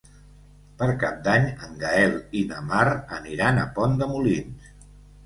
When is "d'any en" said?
1.27-1.75